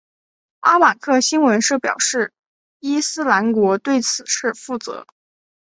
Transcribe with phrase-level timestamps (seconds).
[0.61, 2.33] 阿马克新闻社表示
[2.79, 5.05] 伊斯兰国对此事负责。